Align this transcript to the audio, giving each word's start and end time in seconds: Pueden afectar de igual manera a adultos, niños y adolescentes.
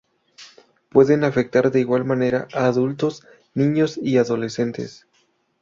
Pueden 0.89 1.23
afectar 1.23 1.69
de 1.69 1.79
igual 1.79 2.05
manera 2.05 2.47
a 2.55 2.65
adultos, 2.65 3.21
niños 3.53 3.99
y 4.01 4.17
adolescentes. 4.17 5.05